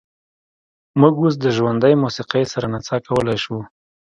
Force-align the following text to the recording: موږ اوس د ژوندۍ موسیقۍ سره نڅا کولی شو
موږ 0.99 1.13
اوس 1.21 1.35
د 1.43 1.45
ژوندۍ 1.55 1.93
موسیقۍ 2.03 2.43
سره 2.53 2.65
نڅا 2.73 2.97
کولی 3.07 3.37
شو 3.43 3.57